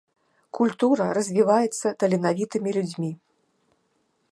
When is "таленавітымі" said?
2.03-2.69